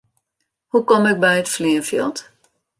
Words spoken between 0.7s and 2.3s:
kom ik by it fleanfjild?